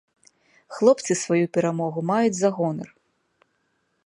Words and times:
Хлопцы 0.77 1.17
сваю 1.23 1.45
перамогу 1.57 1.99
маюць 2.11 2.35
за 2.39 2.49
гонар. 2.59 2.89